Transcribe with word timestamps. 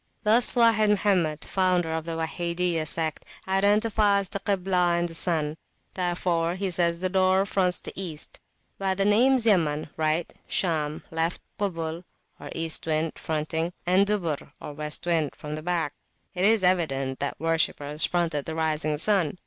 Thus 0.23 0.55
Wahid 0.55 0.89
Mohammed, 0.89 1.45
founder 1.45 1.91
of 1.91 2.05
the 2.05 2.13
Wahidiyah 2.17 2.87
sect, 2.87 3.23
identifies 3.47 4.29
the 4.29 4.39
Kiblah 4.39 4.97
and 4.97 5.07
the 5.07 5.13
sun; 5.13 5.57
wherefore 5.95 6.55
he 6.55 6.71
says 6.71 7.01
the 7.01 7.07
door 7.09 7.45
fronts 7.45 7.79
the 7.79 7.91
East. 7.95 8.39
By 8.79 8.95
the 8.95 9.05
names 9.05 9.45
Yaman 9.45 9.91
(right 9.97 10.25
hand), 10.27 10.41
Sham 10.47 11.03
(left 11.11 11.39
hand), 11.59 11.75
Kubul, 11.75 12.03
or 12.39 12.47
the 12.49 12.57
East 12.57 12.87
wind 12.87 13.19
(fronting), 13.19 13.73
and 13.85 14.07
Dubur, 14.07 14.51
or 14.59 14.69
the 14.69 14.73
West 14.79 15.05
wind 15.05 15.35
(from 15.35 15.53
the 15.53 15.61
back), 15.61 15.93
it 16.33 16.45
is 16.45 16.63
evident 16.63 17.19
that 17.19 17.39
worshippers 17.39 18.03
fronted 18.03 18.45
the 18.45 18.55
rising 18.55 18.97
sun. 18.97 19.37